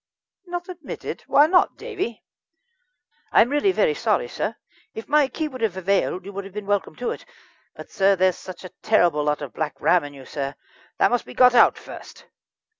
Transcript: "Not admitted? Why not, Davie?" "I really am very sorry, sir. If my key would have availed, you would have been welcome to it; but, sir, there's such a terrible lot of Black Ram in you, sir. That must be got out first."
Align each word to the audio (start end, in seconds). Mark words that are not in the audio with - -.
"Not 0.47 0.67
admitted? 0.67 1.21
Why 1.27 1.45
not, 1.45 1.77
Davie?" 1.77 2.23
"I 3.31 3.43
really 3.43 3.69
am 3.69 3.75
very 3.75 3.93
sorry, 3.93 4.27
sir. 4.27 4.55
If 4.95 5.07
my 5.07 5.27
key 5.27 5.47
would 5.47 5.61
have 5.61 5.77
availed, 5.77 6.25
you 6.25 6.33
would 6.33 6.43
have 6.43 6.55
been 6.55 6.65
welcome 6.65 6.95
to 6.95 7.11
it; 7.11 7.23
but, 7.75 7.91
sir, 7.91 8.15
there's 8.15 8.35
such 8.35 8.63
a 8.65 8.69
terrible 8.81 9.23
lot 9.23 9.43
of 9.43 9.53
Black 9.53 9.79
Ram 9.79 10.03
in 10.03 10.15
you, 10.15 10.25
sir. 10.25 10.55
That 10.97 11.11
must 11.11 11.27
be 11.27 11.35
got 11.35 11.53
out 11.53 11.77
first." 11.77 12.25